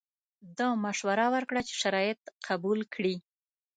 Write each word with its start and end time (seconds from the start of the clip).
ده 0.57 0.67
مشوره 0.85 1.27
ورکړه 1.33 1.61
چې 1.67 1.73
شرایط 1.81 2.19
قبول 2.47 2.79
کړي. 2.93 3.15